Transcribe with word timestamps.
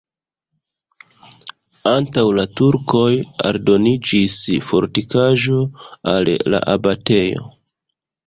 Antaŭ 1.89 2.23
la 2.37 2.45
turkoj 2.61 3.11
aldoniĝis 3.49 4.39
fortikaĵo 4.71 5.61
al 6.15 6.33
la 6.55 6.65
abatejo. 6.77 7.47